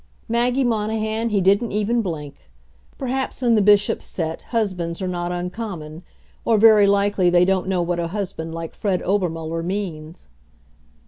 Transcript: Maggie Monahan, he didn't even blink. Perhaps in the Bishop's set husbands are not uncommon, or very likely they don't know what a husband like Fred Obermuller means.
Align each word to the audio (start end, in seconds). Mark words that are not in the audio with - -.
Maggie 0.27 0.63
Monahan, 0.63 1.29
he 1.29 1.39
didn't 1.39 1.71
even 1.71 2.01
blink. 2.01 2.49
Perhaps 2.97 3.43
in 3.43 3.53
the 3.53 3.61
Bishop's 3.61 4.07
set 4.07 4.41
husbands 4.49 4.99
are 4.99 5.07
not 5.07 5.31
uncommon, 5.31 6.01
or 6.43 6.57
very 6.57 6.87
likely 6.87 7.29
they 7.29 7.45
don't 7.45 7.67
know 7.67 7.83
what 7.83 7.99
a 7.99 8.07
husband 8.07 8.51
like 8.51 8.73
Fred 8.73 9.03
Obermuller 9.03 9.61
means. 9.61 10.25